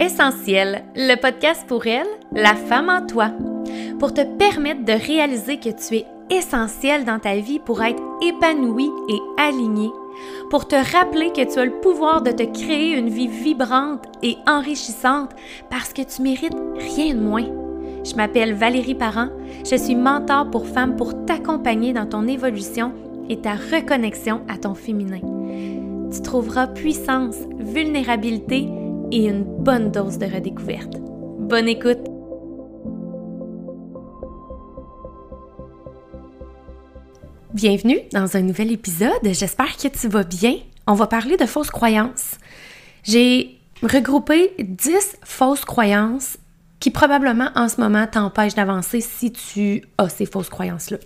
[0.00, 3.32] Essentiel, le podcast pour elle, la femme en toi,
[3.98, 8.92] pour te permettre de réaliser que tu es essentiel dans ta vie pour être épanouie
[9.08, 9.90] et alignée,
[10.50, 14.36] pour te rappeler que tu as le pouvoir de te créer une vie vibrante et
[14.46, 15.32] enrichissante
[15.68, 17.46] parce que tu mérites rien de moins.
[18.04, 19.30] Je m'appelle Valérie Parent,
[19.68, 22.92] je suis mentor pour femmes pour t'accompagner dans ton évolution
[23.28, 25.20] et ta reconnexion à ton féminin.
[26.12, 28.68] Tu trouveras puissance, vulnérabilité
[29.10, 30.94] et une bonne dose de redécouverte.
[31.40, 31.98] Bonne écoute!
[37.52, 39.10] Bienvenue dans un nouvel épisode.
[39.24, 40.54] J'espère que tu vas bien.
[40.86, 42.38] On va parler de fausses croyances.
[43.02, 46.38] J'ai regroupé 10 fausses croyances
[46.80, 50.96] qui probablement en ce moment t'empêchent d'avancer si tu as ces fausses croyances-là.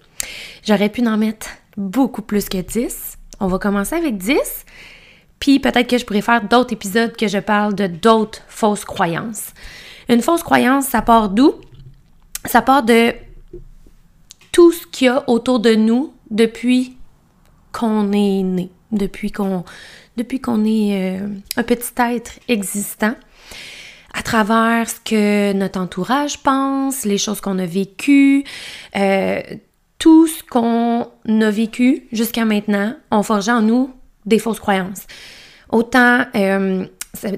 [0.65, 3.19] J'aurais pu en mettre beaucoup plus que 10.
[3.41, 4.39] On va commencer avec 10
[5.43, 9.49] puis peut-être que je pourrais faire d'autres épisodes que je parle de d'autres fausses croyances.
[10.09, 11.55] Une fausse croyance, ça part d'où?
[12.45, 13.13] Ça part de
[14.53, 16.97] tout ce qu'il y a autour de nous depuis
[17.73, 19.65] qu'on est né, depuis qu'on
[20.17, 23.17] depuis qu'on est euh, un petit être existant,
[24.15, 28.45] à travers ce que notre entourage pense, les choses qu'on a vécues,
[28.95, 29.43] euh,
[29.99, 33.93] tout ce qu'on a vécu jusqu'à maintenant ont forgé en nous
[34.25, 35.07] des fausses croyances.
[35.73, 36.87] Autant euh,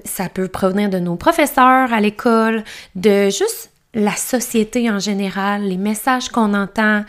[0.05, 5.77] ça, peut provenir de nos professeurs à l'école, de juste la société en général, les
[5.77, 7.05] messages qu'on entend,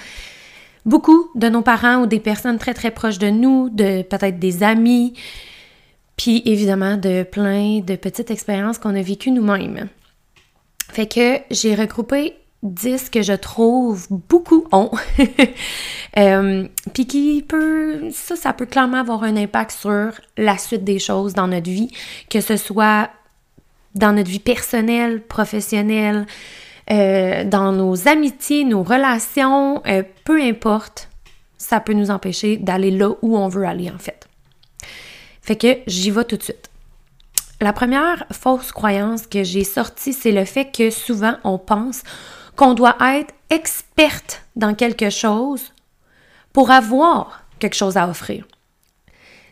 [0.86, 4.62] beaucoup de nos parents ou des personnes très très proches de nous, de peut-être des
[4.62, 5.14] amis,
[6.16, 9.90] puis évidemment de plein de petites expériences qu'on a vécues nous-mêmes.
[10.92, 14.92] Fait que j'ai regroupé 10 que je trouve beaucoup ont.
[16.18, 21.00] euh, Puis qui peut, ça, ça peut clairement avoir un impact sur la suite des
[21.00, 21.92] choses dans notre vie,
[22.30, 23.10] que ce soit
[23.94, 26.26] dans notre vie personnelle, professionnelle,
[26.92, 31.10] euh, dans nos amitiés, nos relations, euh, peu importe,
[31.58, 34.28] ça peut nous empêcher d'aller là où on veut aller en fait.
[35.42, 36.70] Fait que j'y vais tout de suite.
[37.62, 42.04] La première fausse croyance que j'ai sortie, c'est le fait que souvent on pense
[42.56, 45.74] qu'on doit être experte dans quelque chose
[46.54, 48.46] pour avoir quelque chose à offrir.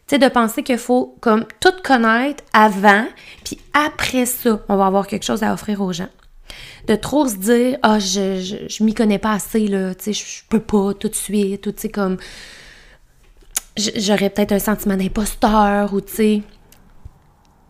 [0.07, 3.05] Tu sais, de penser qu'il faut comme tout connaître avant,
[3.45, 6.09] puis après ça, on va avoir quelque chose à offrir aux gens.
[6.87, 10.43] De trop se dire, ah, je, je, m'y connais pas assez, là, tu sais, je,
[10.49, 12.17] peux pas tout de suite, tu sais, comme.
[13.75, 16.41] J'aurais peut-être un sentiment d'imposteur ou, tu sais.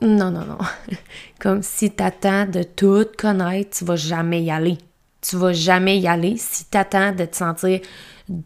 [0.01, 0.57] Non, non, non.
[1.39, 4.77] comme si t'attends de tout connaître, tu vas jamais y aller
[5.23, 7.79] tu vas jamais y aller si tu attends de te sentir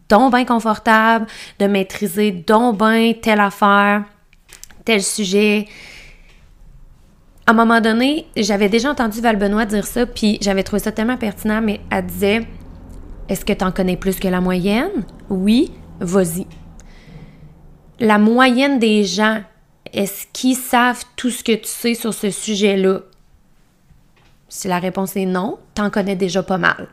[0.08, 1.26] donc bien confortable,
[1.58, 4.04] de maîtriser donc bien telle affaire,
[4.84, 5.66] tel sujet.
[7.46, 10.92] À un moment donné, j'avais déjà entendu Val Benoît dire ça, puis j'avais trouvé ça
[10.92, 12.46] tellement pertinent, mais elle disait
[13.28, 15.04] Est-ce que tu en connais plus que la moyenne?
[15.30, 16.46] Oui, vas-y.
[18.00, 19.40] La moyenne des gens,
[19.92, 23.00] est-ce qu'ils savent tout ce que tu sais sur ce sujet-là?
[24.48, 26.88] Si la réponse est non, t'en connais déjà pas mal.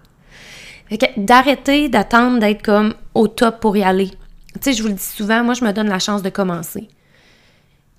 [1.18, 4.12] d'arrêter d'attendre d'être comme au top pour y aller.
[4.56, 6.88] Tu sais, je vous le dis souvent, moi, je me donne la chance de commencer.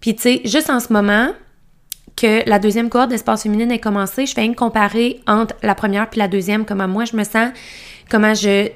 [0.01, 1.33] Puis, tu sais, juste en ce moment,
[2.17, 6.09] que la deuxième cohorte d'espace féminin est commencée, je fais une comparer entre la première
[6.09, 7.51] puis la deuxième, comment moi je me sens,
[8.11, 8.71] comment je,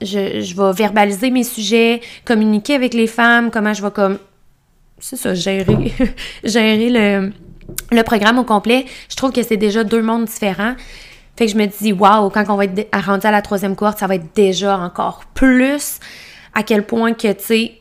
[0.00, 4.18] je, je vais verbaliser mes sujets, communiquer avec les femmes, comment je vais comme,
[5.00, 5.92] c'est ça, gérer,
[6.44, 7.32] gérer le,
[7.90, 10.74] le programme au complet, je trouve que c'est déjà deux mondes différents.
[11.36, 13.98] Fait que je me dis, waouh, quand on va être rendu à la troisième cohorte,
[13.98, 15.98] ça va être déjà encore plus
[16.54, 17.72] à quel point que, tu sais,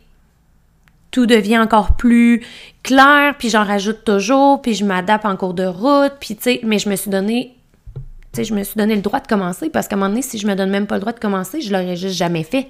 [1.12, 2.44] tout devient encore plus
[2.84, 6.60] clair, puis j'en rajoute toujours, puis je m'adapte en cours de route, puis tu sais,
[6.64, 7.56] mais je me suis donné,
[7.96, 8.02] tu
[8.34, 10.38] sais, je me suis donné le droit de commencer, parce qu'à un moment donné, si
[10.38, 12.68] je me donne même pas le droit de commencer, je l'aurais juste jamais fait.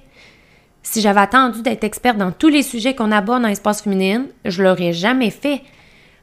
[0.83, 4.61] Si j'avais attendu d'être experte dans tous les sujets qu'on aborde dans l'espace féminin, je
[4.61, 5.63] l'aurais jamais fait.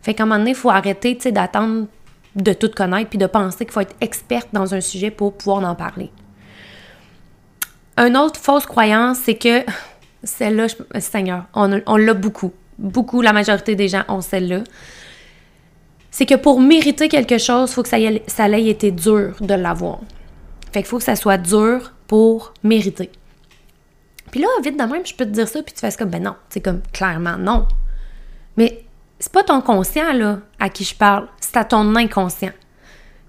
[0.02, 1.86] Fait qu'à un moment donné, il faut arrêter d'attendre
[2.34, 5.64] de tout connaître puis de penser qu'il faut être experte dans un sujet pour pouvoir
[5.64, 6.10] en parler.
[7.96, 9.64] Une autre fausse croyance, c'est que
[10.24, 10.66] celle-là,
[10.98, 12.52] Seigneur, on, l'a beaucoup.
[12.78, 14.64] Beaucoup, la majorité des gens ont celle-là.
[16.10, 19.36] C'est que pour mériter quelque chose, il faut que ça, ait, ça ait été dur
[19.40, 20.00] de l'avoir.
[20.72, 23.10] Fait qu'il faut que ça soit dur pour mériter.
[24.30, 26.22] Puis là, vite de même, je peux te dire ça, puis tu fais comme, ben
[26.22, 27.66] non, c'est comme, clairement non.
[28.56, 28.84] Mais
[29.22, 32.50] c'est pas ton conscient, là, à qui je parle, c'est à ton inconscient.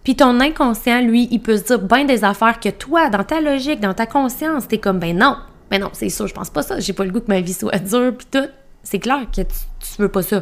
[0.04, 3.42] Puis ton inconscient, lui, il peut se dire bien des affaires que toi, dans ta
[3.42, 5.38] logique, dans ta conscience, t'es comme, ben non,
[5.70, 7.54] ben non, c'est sûr, je pense pas ça, j'ai pas le goût que ma vie
[7.54, 8.50] soit dure, puis tout.
[8.82, 9.56] C'est clair que tu,
[10.00, 10.42] veux pas ça.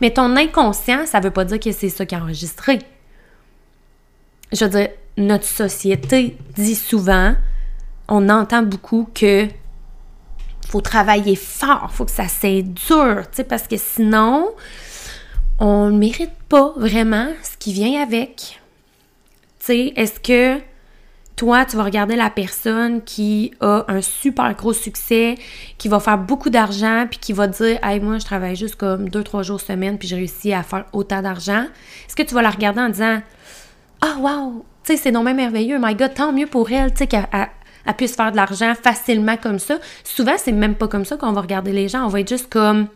[0.00, 2.80] Mais ton inconscient, ça veut pas dire que c'est ça qui est enregistré.
[4.52, 7.36] je veux dire, notre société dit souvent,
[8.08, 9.46] on entend beaucoup que
[10.68, 14.50] faut travailler fort, faut que ça dur, tu sais, parce que sinon,
[15.58, 18.60] on ne mérite pas vraiment ce qui vient avec.
[19.58, 20.60] Tu sais, est-ce que
[21.38, 25.36] toi, tu vas regarder la personne qui a un super gros succès,
[25.78, 29.08] qui va faire beaucoup d'argent, puis qui va dire Hey, moi, je travaille juste comme
[29.08, 31.62] deux, trois jours semaine, puis j'ai réussi à faire autant d'argent.
[32.06, 33.20] Est-ce que tu vas la regarder en disant
[34.00, 36.90] Ah, oh, wow, tu sais, c'est non même merveilleux, my God, tant mieux pour elle,
[36.90, 37.28] tu sais, qu'elle
[37.96, 39.78] puisse faire de l'argent facilement comme ça.
[40.02, 42.04] Souvent, c'est même pas comme ça qu'on va regarder les gens.
[42.04, 42.88] On va être juste comme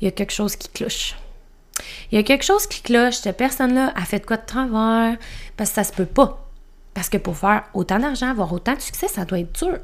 [0.00, 1.14] Il y a quelque chose qui cloche.
[2.10, 3.16] Il y a quelque chose qui cloche.
[3.16, 5.16] Cette personne-là a fait quoi de travers?
[5.56, 6.44] Parce que ça se peut pas.
[6.94, 9.78] Parce que pour faire autant d'argent, avoir autant de succès, ça doit être dur.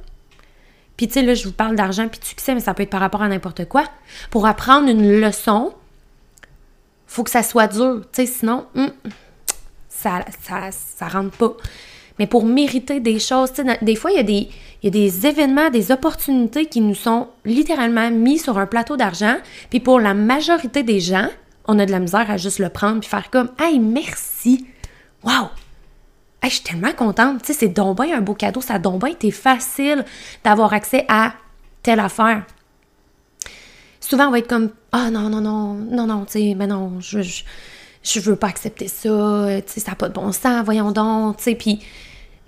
[0.96, 2.90] Puis tu sais, là, je vous parle d'argent puis de succès, mais ça peut être
[2.90, 3.84] par rapport à n'importe quoi.
[4.30, 5.74] Pour apprendre une leçon,
[7.06, 8.02] faut que ça soit dur.
[8.12, 8.90] Tu sais, sinon, hum,
[9.88, 11.56] ça, ça, ça rentre pas.
[12.18, 14.48] Mais pour mériter des choses, tu sais, des fois, il y, a des,
[14.82, 18.96] il y a des événements, des opportunités qui nous sont littéralement mis sur un plateau
[18.96, 19.36] d'argent.
[19.70, 21.28] Puis pour la majorité des gens,
[21.66, 24.66] on a de la misère à juste le prendre puis faire comme Hey, merci!
[25.22, 25.48] Wow!
[26.42, 27.42] je suis tellement contente.
[27.42, 28.60] Tu sais, c'est donc un beau cadeau.
[28.60, 30.04] Ça a donc été facile
[30.42, 31.34] d'avoir accès à
[31.82, 32.44] telle affaire.
[34.00, 37.00] Souvent, on va être comme Ah non, non, non, non, non, tu sais, mais non,
[37.00, 37.20] je,
[38.02, 39.46] je, veux pas accepter ça.
[39.66, 41.38] Tu sais, ça n'a pas de bon sens, voyons donc.
[41.38, 41.80] Tu sais, puis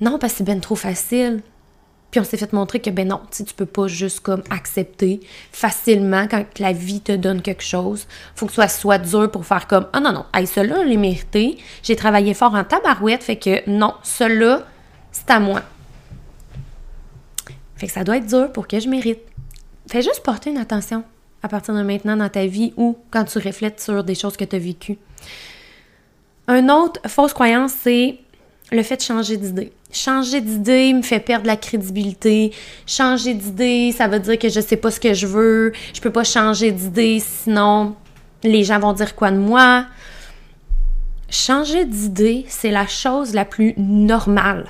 [0.00, 1.42] non, parce que c'est bien trop facile.
[2.10, 5.20] Puis on s'est fait montrer que ben non, tu peux pas juste comme accepter
[5.52, 8.06] facilement quand la vie te donne quelque chose.
[8.34, 11.58] Faut que ce soit dur pour faire comme ah non non, hey, cela l'ai mérité.
[11.82, 14.64] J'ai travaillé fort en tabarouette, fait que non, cela
[15.12, 15.62] c'est à moi.
[17.76, 19.20] Fait que ça doit être dur pour que je mérite.
[19.88, 21.04] Fais juste porter une attention
[21.42, 24.44] à partir de maintenant dans ta vie ou quand tu reflètes sur des choses que
[24.44, 24.98] tu as vécues.
[26.48, 28.18] Un autre fausse croyance, c'est
[28.72, 29.72] le fait de changer d'idée.
[29.92, 32.52] Changer d'idée me fait perdre la crédibilité.
[32.86, 35.72] Changer d'idée, ça veut dire que je sais pas ce que je veux.
[35.94, 37.94] Je peux pas changer d'idée, sinon
[38.42, 39.86] les gens vont dire quoi de moi.
[41.30, 44.66] Changer d'idée, c'est la chose la plus normale.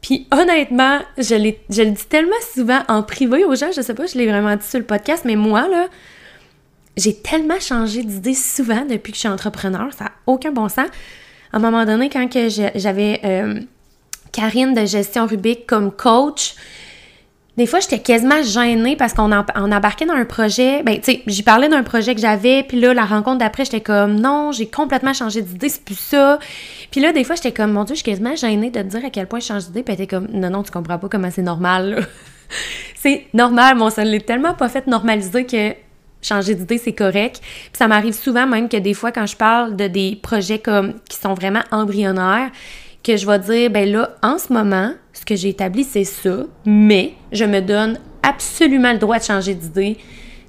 [0.00, 4.16] Puis honnêtement, je, le dis tellement souvent en privé aux gens, je sais pas, je
[4.16, 5.88] l'ai vraiment dit sur le podcast, mais moi, là,
[6.96, 10.88] j'ai tellement changé d'idée souvent depuis que je suis entrepreneur, ça n'a aucun bon sens
[11.52, 12.28] à un moment donné, quand
[12.74, 13.60] j'avais euh,
[14.32, 16.54] Karine de Gestion Rubik comme coach,
[17.56, 20.82] des fois, j'étais quasiment gênée parce qu'on embarquait dans un projet.
[20.82, 23.82] Ben, tu sais, j'y parlais d'un projet que j'avais, puis là, la rencontre d'après, j'étais
[23.82, 26.38] comme, non, j'ai complètement changé d'idée, c'est plus ça.
[26.90, 29.04] Puis là, des fois, j'étais comme, mon Dieu, je suis quasiment gênée de te dire
[29.04, 31.28] à quel point je change d'idée, puis était comme, non, non, tu comprends pas comment
[31.30, 32.06] c'est normal,
[32.94, 35.74] c'est normal, mon ça ne l'est tellement pas fait normaliser que
[36.22, 37.40] changer d'idée, c'est correct.
[37.40, 40.94] Puis ça m'arrive souvent même que des fois, quand je parle de des projets comme
[41.08, 42.50] qui sont vraiment embryonnaires,
[43.02, 46.44] que je vais dire, ben là, en ce moment, ce que j'ai établi, c'est ça,
[46.66, 49.96] mais je me donne absolument le droit de changer d'idée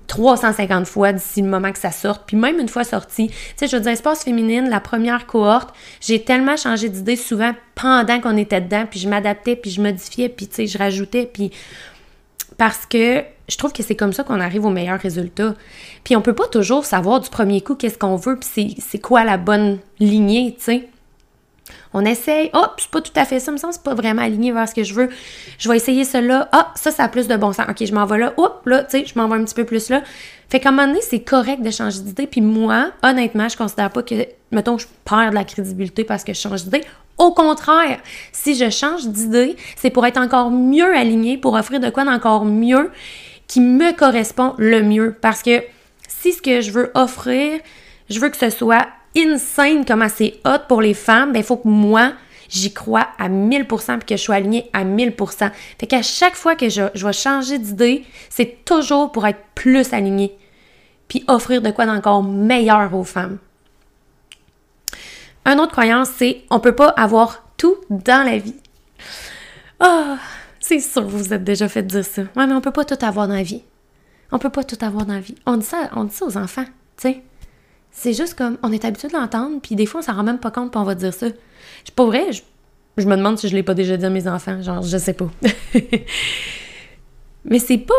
[0.07, 3.29] 350 fois d'ici le moment que ça sorte, puis même une fois sorti.
[3.29, 7.53] Tu sais, je veux dire, espace féminine, la première cohorte, j'ai tellement changé d'idée souvent
[7.75, 11.29] pendant qu'on était dedans, puis je m'adaptais, puis je modifiais, puis tu sais, je rajoutais,
[11.31, 11.51] puis
[12.57, 15.55] parce que je trouve que c'est comme ça qu'on arrive aux meilleurs résultats.
[16.05, 19.25] Puis on peut pas toujours savoir du premier coup qu'est-ce qu'on veut, puis c'est quoi
[19.25, 20.89] la bonne lignée, tu sais.
[21.93, 24.53] On essaye, oh, c'est pas tout à fait ça, me semble c'est pas vraiment aligné
[24.53, 25.09] vers ce que je veux.
[25.57, 26.47] Je vais essayer cela.
[26.53, 27.65] Ah, ça, ça a plus de bon sens.
[27.69, 28.33] OK, je m'en vais là.
[28.37, 30.01] Oups, là, tu sais, je m'en vais un petit peu plus là.
[30.49, 32.27] Fait qu'à un moment donné, c'est correct de changer d'idée.
[32.27, 34.15] Puis moi, honnêtement, je considère pas que,
[34.51, 36.83] mettons, je perds de la crédibilité parce que je change d'idée.
[37.17, 37.99] Au contraire,
[38.31, 42.45] si je change d'idée, c'est pour être encore mieux aligné, pour offrir de quoi d'encore
[42.45, 42.89] mieux
[43.51, 45.13] qui me correspond le mieux.
[45.19, 45.61] Parce que
[46.07, 47.59] si ce que je veux offrir,
[48.09, 51.57] je veux que ce soit insane comme c'est hot pour les femmes, ben il faut
[51.57, 52.13] que moi,
[52.47, 55.51] j'y crois à 1000% puis que je sois alignée à 1000%.
[55.77, 59.91] Fait qu'à chaque fois que je, je vais changer d'idée, c'est toujours pour être plus
[59.91, 60.33] alignée
[61.09, 63.37] puis offrir de quoi d'encore meilleur aux femmes.
[65.43, 68.55] Un autre croyance, c'est on peut pas avoir tout dans la vie.
[69.81, 70.19] Ah,
[70.71, 72.21] c'est sûr, vous vous êtes déjà fait dire ça.
[72.21, 73.61] Ouais, mais on peut pas tout avoir dans la vie.
[74.31, 75.35] On peut pas tout avoir dans la vie.
[75.45, 77.23] On dit ça, on dit ça aux enfants, tu sais.
[77.91, 80.39] C'est juste comme, on est habitué de l'entendre, puis des fois, on s'en rend même
[80.39, 81.27] pas compte, puis on va dire ça.
[81.27, 82.41] Je vrai, je,
[82.97, 85.11] je, me demande si je l'ai pas déjà dit à mes enfants, genre, je sais
[85.11, 85.29] pas.
[87.43, 87.93] mais c'est pas,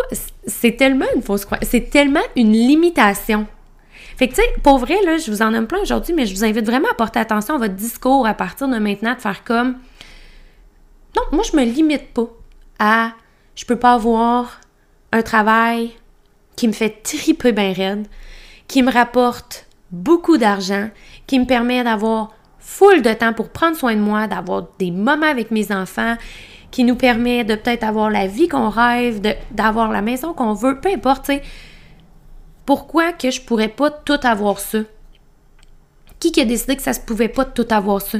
[0.46, 3.46] c'est tellement une fausse croyance, c'est tellement une limitation.
[4.16, 6.34] Fait que, tu sais, pour vrai, là, je vous en aime plein aujourd'hui, mais je
[6.34, 9.44] vous invite vraiment à porter attention à votre discours à partir de maintenant, de faire
[9.44, 9.76] comme,
[11.14, 12.30] non, moi, je me limite pas
[12.82, 13.12] à
[13.54, 14.60] je peux pas avoir
[15.12, 15.92] un travail
[16.56, 18.08] qui me fait triper bien raide,
[18.66, 20.88] qui me rapporte beaucoup d'argent,
[21.26, 25.30] qui me permet d'avoir full de temps pour prendre soin de moi, d'avoir des moments
[25.30, 26.16] avec mes enfants,
[26.72, 29.20] qui nous permet de peut-être avoir la vie qu'on rêve,
[29.52, 31.30] d'avoir la maison qu'on veut, peu importe.
[32.66, 34.78] Pourquoi que je pourrais pas tout avoir ça?
[36.18, 38.18] Qui qui a décidé que ça se pouvait pas tout avoir ça?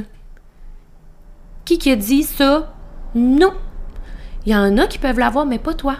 [1.65, 2.73] Qui qui a dit ça?
[3.15, 3.53] Non!
[4.45, 5.97] Il y en a qui peuvent l'avoir, mais pas toi.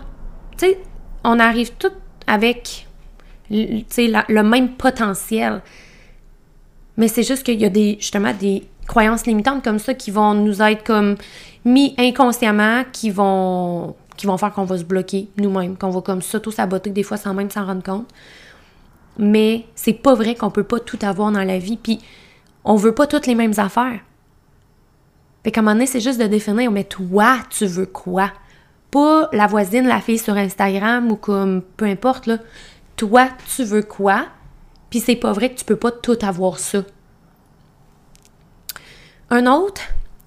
[0.57, 0.79] Tu sais,
[1.23, 1.91] on arrive tous
[2.27, 2.87] avec
[3.49, 5.61] le même potentiel.
[6.97, 10.33] Mais c'est juste qu'il y a des, justement des croyances limitantes comme ça qui vont
[10.33, 11.15] nous être comme
[11.65, 16.21] mis inconsciemment, qui vont, qui vont faire qu'on va se bloquer nous-mêmes, qu'on va comme
[16.21, 18.07] s'auto-saboter des fois sans même s'en rendre compte.
[19.17, 21.99] Mais c'est pas vrai qu'on peut pas tout avoir dans la vie, puis
[22.63, 23.99] on veut pas toutes les mêmes affaires.
[25.43, 28.31] Fait un moment donné, c'est juste de définir, mais toi, tu veux quoi?
[28.91, 32.37] Pas la voisine, la fille sur Instagram ou comme peu importe, là.
[32.95, 34.27] Toi, tu veux quoi?
[34.89, 36.83] Puis c'est pas vrai que tu peux pas tout avoir ça.
[39.29, 39.81] Un autre,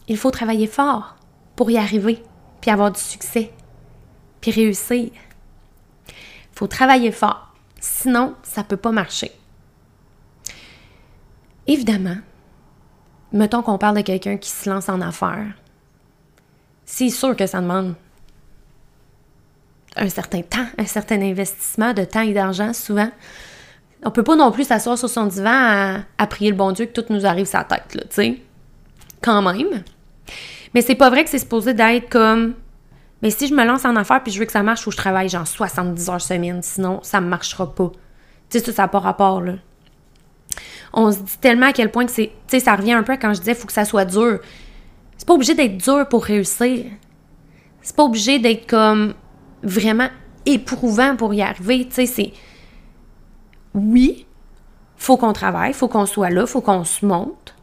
[0.08, 1.16] il faut travailler fort
[1.54, 2.22] pour y arriver,
[2.60, 3.52] puis avoir du succès,
[4.40, 5.10] puis réussir.
[6.08, 7.54] Il faut travailler fort.
[7.80, 9.30] Sinon, ça peut pas marcher.
[11.66, 12.16] Évidemment,
[13.32, 15.52] mettons qu'on parle de quelqu'un qui se lance en affaires.
[16.84, 17.94] C'est sûr que ça demande
[19.96, 23.10] un certain temps, un certain investissement de temps et d'argent souvent.
[24.04, 27.00] On peut pas non plus s'asseoir sur son divan à, prier le bon Dieu que
[27.00, 28.40] tout nous arrive sa tête, tu sais.
[29.22, 29.82] Quand même.
[30.74, 32.54] Mais c'est pas vrai que c'est supposé d'être comme
[33.22, 34.96] mais si je me lance en affaires puis je veux que ça marche, que je
[34.96, 37.90] travaille genre 70 heures semaine, sinon ça ne marchera pas.
[38.50, 39.54] Tu sais, ça n'a pas rapport, là.
[40.96, 42.32] On se dit tellement à quel point que c'est.
[42.48, 44.40] Tu sais, ça revient un peu quand je disais faut que ça soit dur.
[45.16, 46.86] C'est pas obligé d'être dur pour réussir.
[47.82, 49.14] C'est pas obligé d'être comme
[49.62, 50.08] vraiment
[50.46, 51.86] éprouvant pour y arriver.
[51.86, 52.32] Tu sais, c'est.
[53.74, 54.26] Oui,
[54.96, 57.54] faut qu'on travaille, faut qu'on soit là, faut qu'on se monte,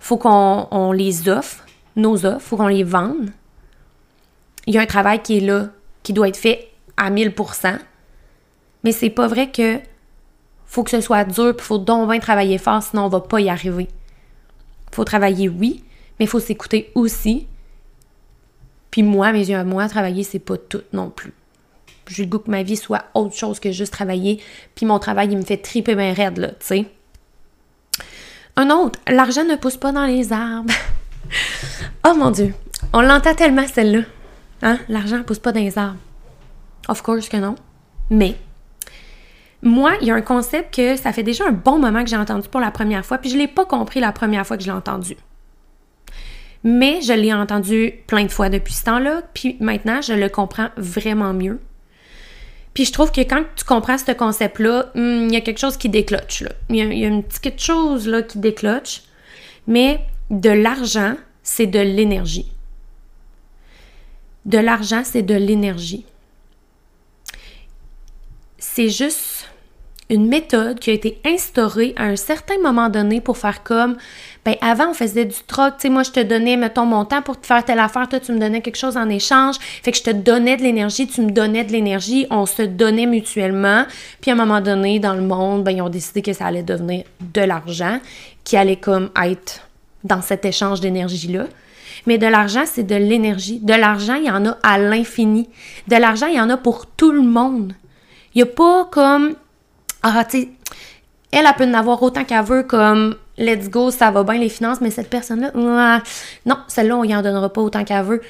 [0.00, 3.30] faut qu'on les offre, nos offres, faut qu'on les vende.
[4.66, 5.68] Il y a un travail qui est là,
[6.02, 7.78] qui doit être fait à 1000%.
[8.84, 9.78] Mais c'est pas vrai que
[10.68, 13.40] faut que ce soit dur, puis faut donc bien travailler fort, sinon on va pas
[13.40, 13.88] y arriver.
[14.92, 15.82] Faut travailler, oui,
[16.20, 17.46] mais faut s'écouter aussi.
[18.90, 21.32] Puis moi, mes yeux à moi, travailler, c'est pas tout non plus.
[22.06, 24.40] J'ai le goût que ma vie soit autre chose que juste travailler,
[24.74, 26.84] puis mon travail, il me fait triper bien raide, là, tu sais.
[28.56, 30.72] Un autre, l'argent ne pousse pas dans les arbres.
[32.06, 32.54] oh mon Dieu,
[32.92, 34.02] on l'entend tellement celle-là.
[34.62, 34.78] Hein?
[34.88, 36.00] L'argent pousse pas dans les arbres.
[36.88, 37.54] Of course que non.
[38.10, 38.36] Mais,
[39.62, 42.16] moi, il y a un concept que ça fait déjà un bon moment que j'ai
[42.16, 44.62] entendu pour la première fois, puis je ne l'ai pas compris la première fois que
[44.62, 45.16] je l'ai entendu.
[46.64, 50.68] Mais je l'ai entendu plein de fois depuis ce temps-là, puis maintenant, je le comprends
[50.76, 51.60] vraiment mieux.
[52.74, 55.76] Puis je trouve que quand tu comprends ce concept-là, hmm, il y a quelque chose
[55.76, 56.42] qui décloche.
[56.42, 56.50] Là.
[56.68, 59.02] Il, y a, il y a une petite chose là, qui décloche.
[59.66, 60.00] Mais
[60.30, 62.52] de l'argent, c'est de l'énergie.
[64.44, 66.06] De l'argent, c'est de l'énergie.
[68.58, 69.37] C'est juste
[70.10, 73.96] une méthode qui a été instaurée à un certain moment donné pour faire comme
[74.44, 77.20] ben avant on faisait du troc, tu sais moi je te donnais mettons mon temps
[77.20, 79.98] pour te faire telle affaire, toi tu me donnais quelque chose en échange, fait que
[79.98, 83.84] je te donnais de l'énergie, tu me donnais de l'énergie, on se donnait mutuellement,
[84.20, 86.62] puis à un moment donné dans le monde, ben ils ont décidé que ça allait
[86.62, 88.00] devenir de l'argent
[88.44, 89.68] qui allait comme être
[90.04, 91.44] dans cet échange d'énergie là.
[92.06, 93.58] Mais de l'argent, c'est de l'énergie.
[93.58, 95.48] De l'argent, il y en a à l'infini.
[95.88, 97.74] De l'argent, il y en a pour tout le monde.
[98.34, 99.34] Il n'y a pas comme
[100.02, 100.48] Ah, tu sais,
[101.32, 104.48] elle, a peut en avoir autant qu'elle veut, comme let's go, ça va bien les
[104.48, 106.02] finances, mais cette personne-là,
[106.46, 108.22] non, celle-là, on y en donnera pas autant qu'elle veut.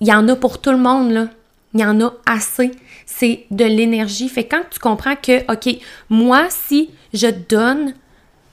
[0.00, 1.28] Il y en a pour tout le monde, là.
[1.74, 2.72] Il y en a assez.
[3.06, 4.28] C'est de l'énergie.
[4.28, 5.78] Fait quand tu comprends que, OK,
[6.10, 7.94] moi, si je donne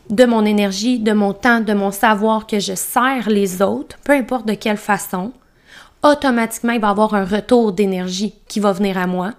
[0.09, 4.13] de mon énergie, de mon temps, de mon savoir que je sers les autres, peu
[4.13, 5.33] importe de quelle façon,
[6.01, 9.33] automatiquement, il va y avoir un retour d'énergie qui va venir à moi,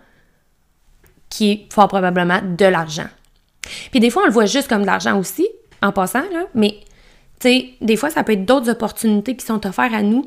[1.31, 3.09] qui est probablement de l'argent.
[3.91, 5.49] Puis des fois, on le voit juste comme de l'argent aussi,
[5.81, 6.75] en passant, là, mais
[7.41, 10.27] tu sais, des fois, ça peut être d'autres opportunités qui sont offertes à nous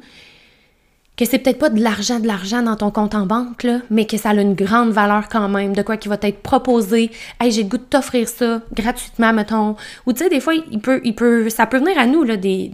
[1.16, 4.06] que c'est peut-être pas de l'argent, de l'argent dans ton compte en banque, là, mais
[4.06, 7.12] que ça a une grande valeur quand même, de quoi qui va t'être proposé.
[7.40, 9.76] Hey, j'ai le goût de t'offrir ça gratuitement, mettons.
[10.08, 12.36] Ou tu sais, des fois, il peut, il peut, ça peut venir à nous, là,
[12.36, 12.72] des,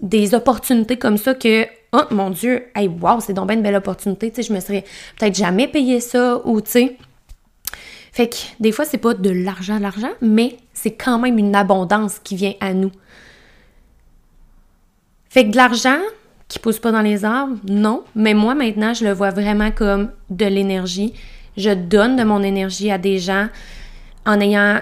[0.00, 3.76] des opportunités comme ça que, oh mon Dieu, hey, wow, c'est donc bien une belle
[3.76, 4.84] opportunité, tu sais, je me serais
[5.16, 6.96] peut-être jamais payé ça, ou tu sais.
[8.16, 12.18] Fait que des fois, c'est pas de l'argent, l'argent, mais c'est quand même une abondance
[12.18, 12.90] qui vient à nous.
[15.28, 15.98] Fait que de l'argent,
[16.48, 17.58] qui pousse pas dans les arbres?
[17.68, 18.04] Non.
[18.14, 21.12] Mais moi, maintenant, je le vois vraiment comme de l'énergie.
[21.58, 23.48] Je donne de mon énergie à des gens
[24.24, 24.80] en ayant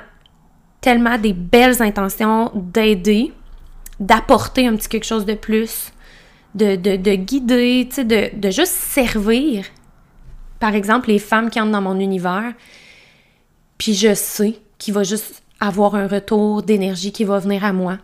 [0.80, 3.32] tellement des belles intentions d'aider,
[3.98, 5.90] d'apporter un petit quelque chose de plus,
[6.54, 9.64] de, de, guider, de, de juste servir.
[10.60, 12.52] Par exemple, les femmes qui entrent dans mon univers,
[13.78, 17.98] puis je sais qu'il va juste avoir un retour d'énergie qui va venir à moi.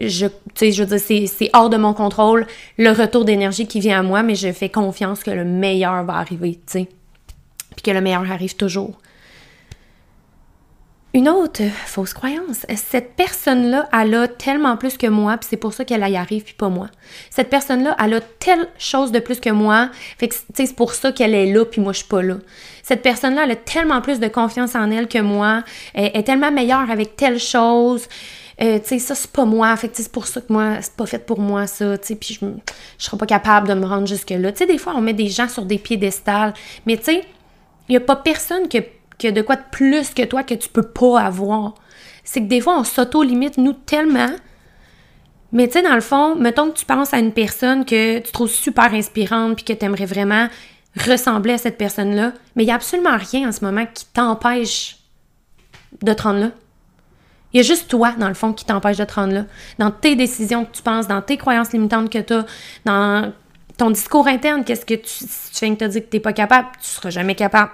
[0.00, 0.26] Je,
[0.58, 2.46] je veux dire, c'est hors de mon contrôle
[2.78, 6.14] le retour d'énergie qui vient à moi, mais je fais confiance que le meilleur va
[6.14, 6.88] arriver, tu sais.
[7.76, 8.96] Puis que le meilleur arrive toujours.
[11.12, 15.72] Une autre fausse croyance, cette personne-là, elle a tellement plus que moi, puis c'est pour
[15.72, 16.88] ça qu'elle y arrive, puis pas moi.
[17.30, 21.10] Cette personne-là, elle a telle chose de plus que moi, fait que c'est pour ça
[21.10, 22.36] qu'elle est là, puis moi je suis pas là.
[22.84, 25.64] Cette personne-là, elle a tellement plus de confiance en elle que moi,
[25.94, 28.06] elle est tellement meilleure avec telle chose.
[28.62, 29.74] Euh, tu sais, ça, c'est pas moi.
[29.76, 31.96] Fait que c'est pour ça que moi, c'est pas fait pour moi, ça.
[31.98, 32.46] Tu sais, puis je,
[32.98, 34.52] je serais pas capable de me rendre jusque-là.
[34.52, 36.52] Tu sais, des fois, on met des gens sur des piédestals,
[36.84, 37.24] mais tu sais,
[37.88, 38.76] il y a pas personne qui
[39.20, 41.74] qu'il de quoi de plus que toi que tu peux pas avoir.
[42.24, 44.30] C'est que des fois, on s'auto-limite, nous, tellement.
[45.52, 48.32] Mais tu sais, dans le fond, mettons que tu penses à une personne que tu
[48.32, 50.48] trouves super inspirante puis que tu aimerais vraiment
[50.96, 54.98] ressembler à cette personne-là, mais il n'y a absolument rien en ce moment qui t'empêche
[56.02, 56.50] de te rendre là.
[57.52, 59.44] Il y a juste toi, dans le fond, qui t'empêche de te rendre là.
[59.78, 62.46] Dans tes décisions que tu penses, dans tes croyances limitantes que tu as,
[62.84, 63.32] dans
[63.76, 66.20] ton discours interne, qu'est-ce que tu, si tu viens de te dire que tu n'es
[66.20, 67.70] pas capable, tu seras jamais capable.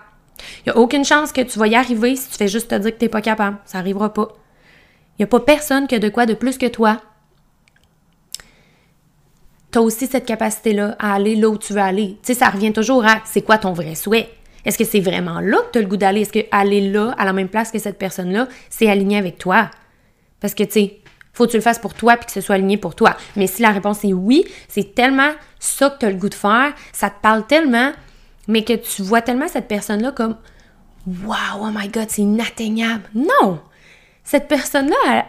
[0.64, 2.75] Il n'y a aucune chance que tu vas y arriver si tu fais juste te
[2.75, 3.59] dire que tu n'es pas capable.
[3.64, 4.28] Ça n'arrivera pas.
[5.19, 7.00] Il n'y a pas personne qui a de quoi de plus que toi.
[9.73, 12.19] Tu as aussi cette capacité-là à aller là où tu veux aller.
[12.23, 14.28] Tu sais, ça revient toujours à c'est quoi ton vrai souhait?
[14.64, 16.23] Est-ce que c'est vraiment là que tu as le goût d'aller?
[16.23, 19.71] Est-ce que aller là, à la même place que cette personne-là, c'est aligné avec toi?
[20.40, 21.00] Parce que, tu sais,
[21.33, 23.16] faut que tu le fasses pour toi puis que ce soit aligné pour toi.
[23.37, 26.35] Mais si la réponse est oui, c'est tellement ça que tu as le goût de
[26.35, 27.93] faire, ça te parle tellement,
[28.48, 30.36] mais que tu vois tellement cette personne-là comme
[31.06, 33.04] Wow, oh my God, c'est inatteignable.
[33.14, 33.60] Non!
[34.24, 35.26] Cette personne-là,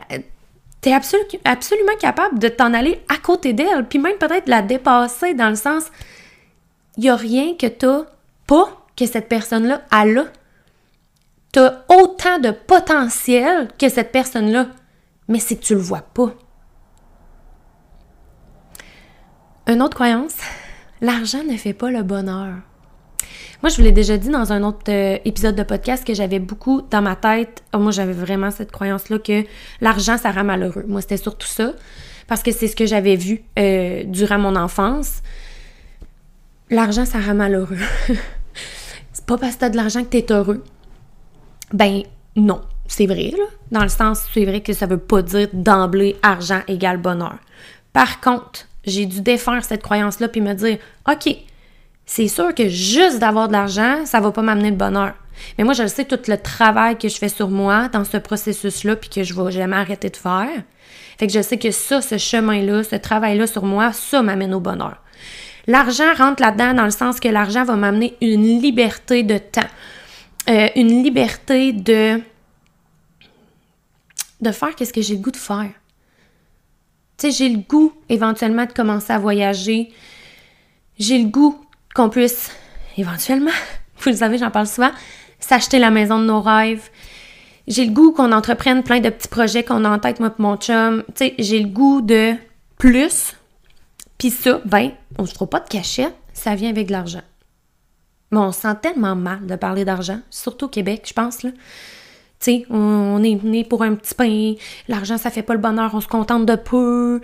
[0.82, 5.36] tu es absolument capable de t'en aller à côté d'elle, puis même peut-être la dépasser
[5.36, 5.86] dans le sens,
[6.98, 7.86] il n'y a rien que tu
[8.48, 10.26] pas que cette personne-là a là.
[11.54, 14.68] Tu as autant de potentiel que cette personne-là,
[15.28, 16.34] mais c'est que tu le vois pas.
[19.68, 20.38] Une autre croyance,
[21.02, 22.56] l'argent ne fait pas le bonheur.
[23.64, 26.40] Moi, je vous l'ai déjà dit dans un autre euh, épisode de podcast que j'avais
[26.40, 27.64] beaucoup dans ma tête.
[27.74, 29.44] Oh, moi, j'avais vraiment cette croyance-là que
[29.82, 30.86] l'argent, ça rend malheureux.
[30.88, 31.74] Moi, c'était surtout ça.
[32.28, 35.22] Parce que c'est ce que j'avais vu euh, durant mon enfance.
[36.70, 37.78] L'argent, ça rend malheureux.
[39.14, 40.64] c'est pas parce que t'as de l'argent que t'es heureux.
[41.74, 42.04] Ben,
[42.36, 42.62] non.
[42.88, 43.44] C'est vrai, là.
[43.72, 47.38] Dans le sens, c'est vrai que ça veut pas dire d'emblée argent égale bonheur.
[47.92, 50.78] Par contre, j'ai dû défaire cette croyance-là puis me dire,
[51.10, 51.36] OK,
[52.08, 55.14] c'est sûr que juste d'avoir de l'argent, ça va pas m'amener le bonheur.
[55.58, 58.18] Mais moi, je le sais, tout le travail que je fais sur moi dans ce
[58.18, 60.64] processus-là, puis que je vais jamais arrêter de faire.
[61.20, 64.62] Fait que je sais que ça, ce chemin-là, ce travail-là sur moi, ça m'amène au
[64.62, 65.04] bonheur.
[65.68, 69.68] L'argent rentre là-dedans dans le sens que l'argent va m'amener une liberté de temps,
[70.50, 72.22] euh, une liberté de
[74.40, 75.72] de faire qu'est-ce que j'ai le goût de faire.
[77.18, 79.92] Tu sais, j'ai le goût éventuellement de commencer à voyager.
[81.00, 81.60] J'ai le goût
[81.98, 82.52] qu'on puisse
[82.98, 83.52] éventuellement,
[84.00, 84.92] vous le savez, j'en parle souvent,
[85.40, 86.90] s'acheter la maison de nos rêves.
[87.68, 90.42] J'ai le goût qu'on entreprenne plein de petits projets qu'on a en tête, moi et
[90.42, 91.04] mon chum.
[91.38, 92.36] J'ai le goût de
[92.78, 93.36] plus.
[94.18, 97.22] Puis ça, ben, on se trouve pas de cachette, ça vient avec de l'argent.
[98.32, 101.52] Mais on se sent tellement mal de parler d'argent, surtout au Québec, je pense, là.
[102.40, 104.54] Tu sais, on est né pour un petit pain,
[104.88, 107.20] l'argent, ça fait pas le bonheur, on se contente de peu.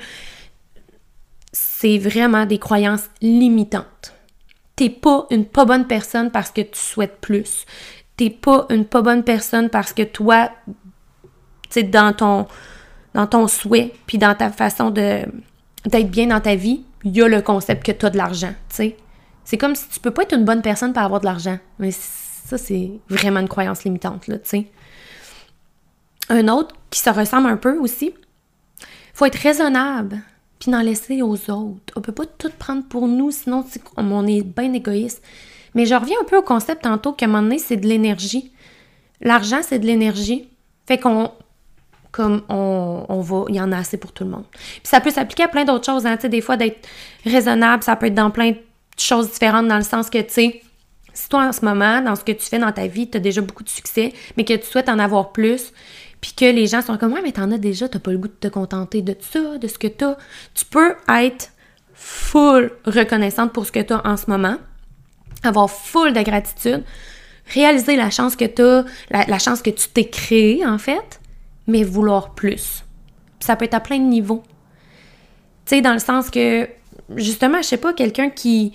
[1.51, 4.13] C'est vraiment des croyances limitantes.
[4.75, 7.65] T'es pas une pas bonne personne parce que tu souhaites plus.
[8.17, 10.49] T'es pas une pas bonne personne parce que toi,
[11.69, 12.47] tu dans ton,
[13.13, 17.27] dans ton souhait, puis dans ta façon d'être bien dans ta vie, il y a
[17.27, 18.53] le concept que tu as de l'argent.
[18.69, 21.59] C'est comme si tu peux pas être une bonne personne pour avoir de l'argent.
[21.79, 24.67] Mais ça, c'est vraiment une croyance limitante, là, tu sais.
[26.29, 28.13] Un autre qui se ressemble un peu aussi,
[29.13, 30.21] faut être raisonnable
[30.63, 31.93] puis d'en laisser aux autres.
[31.97, 33.65] On peut pas tout prendre pour nous, sinon
[33.97, 35.21] on est bien égoïste.
[35.76, 38.54] Mais je reviens un peu au concept tantôt qu'à un moment donné, c'est de l'énergie.
[39.19, 40.47] L'argent, c'est de l'énergie.
[40.88, 41.32] Fait qu'on
[42.12, 44.45] comme on, on, va, il y en a assez pour tout le monde.
[44.52, 46.88] Puis ça peut s'appliquer à plein d'autres choses, hein, tu sais, des fois d'être
[47.26, 48.58] raisonnable, ça peut être dans plein de
[48.95, 50.62] choses différentes, dans le sens que, tu sais,
[51.13, 53.19] si toi en ce moment, dans ce que tu fais dans ta vie, tu as
[53.19, 55.73] déjà beaucoup de succès, mais que tu souhaites en avoir plus,
[56.23, 58.29] puis que les gens sont comme ouais mais t'en as déjà, t'as pas le goût
[58.29, 60.15] de te contenter de ça, de ce que t'as.
[60.53, 61.49] Tu peux être
[61.93, 64.55] full reconnaissante pour ce que t'as en ce moment,
[65.43, 66.86] avoir full de gratitude,
[67.53, 71.19] réaliser la chance que t'as, la, chance que tu t'es créée en fait,
[71.67, 72.86] mais vouloir plus.
[73.41, 74.43] ça peut être à plein de niveaux.
[75.65, 76.69] Tu sais, dans le sens que,
[77.17, 78.71] justement, je sais pas, quelqu'un qui.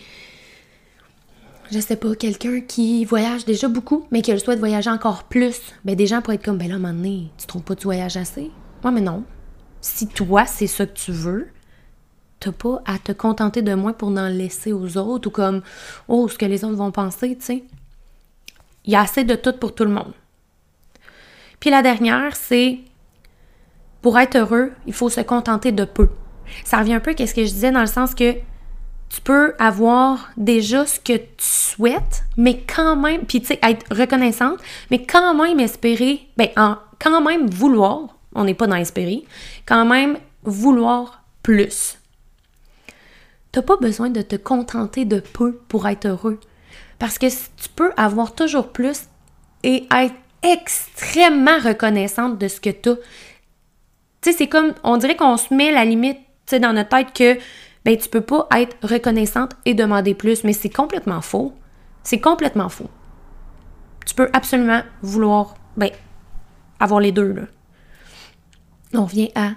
[1.70, 5.61] Je sais pas, quelqu'un qui voyage déjà beaucoup, mais qui a le voyager encore plus.
[5.85, 7.74] Ben, des gens pourraient être comme, ben là, à un moment donné, tu trouves pas
[7.74, 8.50] que tu voyages assez?
[8.83, 9.24] Ouais, mais non.
[9.83, 11.48] Si toi, c'est ça que tu veux,
[12.40, 15.61] t'as pas à te contenter de moi pour en laisser aux autres ou comme,
[16.09, 17.64] oh, ce que les autres vont penser, tu sais.
[18.87, 20.14] Il y a assez de tout pour tout le monde.
[21.61, 22.78] Puis la dernière, c'est
[24.00, 26.09] pour être heureux, il faut se contenter de peu.
[26.64, 28.37] Ça revient un peu à ce que je disais dans le sens que
[29.09, 33.87] tu peux avoir déjà ce que tu souhaites, mais quand même, puis tu sais, être
[33.90, 34.59] reconnaissante,
[34.90, 36.49] mais quand même espérer, ben,
[36.99, 39.25] quand même vouloir, on n'est pas dans espérer,
[39.66, 41.99] quand même vouloir plus.
[43.53, 46.38] Tu n'as pas besoin de te contenter de peu pour être heureux.
[46.99, 49.05] Parce que tu peux avoir toujours plus
[49.62, 52.97] et être extrêmement reconnaissante de ce que tu as.
[54.21, 56.18] Tu sais, c'est comme, on dirait qu'on se met la limite
[56.61, 57.40] dans notre tête que
[57.85, 61.55] ben, tu peux pas être reconnaissante et demander plus, mais c'est complètement faux.
[62.03, 62.91] C'est complètement faux.
[64.07, 65.91] Tu peux absolument vouloir ben,
[66.81, 67.33] avoir les deux.
[67.33, 67.43] Là.
[68.95, 69.53] On revient à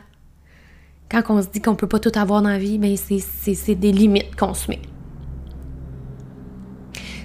[1.10, 3.92] quand on se dit qu'on peut pas tout avoir dans la vie, ben c'est des
[3.92, 4.80] limites qu'on se met.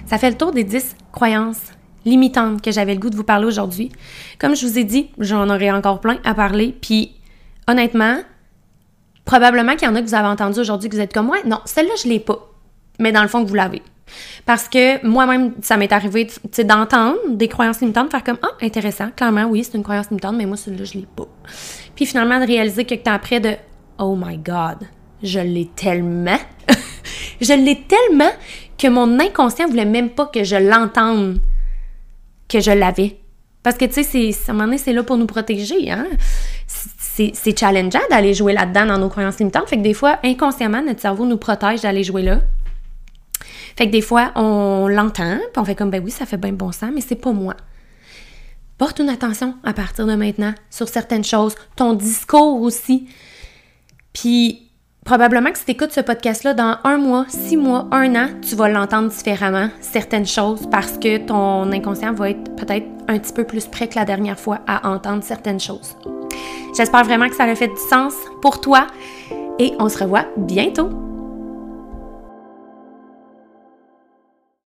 [0.05, 1.71] Ça fait le tour des 10 croyances
[2.05, 3.91] limitantes que j'avais le goût de vous parler aujourd'hui.
[4.39, 6.75] Comme je vous ai dit, j'en aurais encore plein à parler.
[6.81, 7.15] Puis
[7.67, 8.19] honnêtement,
[9.27, 11.37] probablement qu'il y en a que vous avez entendu aujourd'hui que vous êtes comme moi.
[11.45, 12.49] Non, celle-là, je l'ai pas.
[12.97, 13.83] Mais dans le fond, que vous l'avez.
[14.45, 16.27] Parce que moi-même, ça m'est arrivé
[16.59, 20.45] d'entendre des croyances limitantes, faire comme Ah, intéressant, clairement, oui, c'est une croyance limitante, mais
[20.45, 21.27] moi, celle-là, je l'ai pas.
[21.93, 23.55] Puis finalement, de réaliser quelques temps après de
[23.99, 24.87] Oh my God,
[25.21, 26.39] je l'ai tellement.
[27.41, 28.31] je l'ai tellement
[28.77, 31.39] que mon inconscient voulait même pas que je l'entende
[32.47, 33.17] que je l'avais.
[33.61, 36.07] Parce que, tu sais, à un moment donné, c'est là pour nous protéger, hein?
[37.33, 39.67] C'est challengeant d'aller jouer là-dedans dans nos croyances limitantes.
[39.67, 42.39] Fait que des fois, inconsciemment, notre cerveau nous protège d'aller jouer là.
[43.75, 46.53] Fait que des fois, on l'entend, puis on fait comme, ben oui, ça fait bien
[46.53, 47.55] bon sens, mais c'est pas moi.
[48.77, 53.07] Porte une attention à partir de maintenant sur certaines choses, ton discours aussi.
[54.13, 54.67] Puis
[55.07, 58.57] Probablement que si tu écoutes ce podcast-là dans un mois, six mois, un an, tu
[58.57, 63.45] vas l'entendre différemment, certaines choses, parce que ton inconscient va être peut-être un petit peu
[63.45, 65.95] plus prêt que la dernière fois à entendre certaines choses.
[66.75, 68.87] J'espère vraiment que ça a fait du sens pour toi
[69.59, 70.89] et on se revoit bientôt.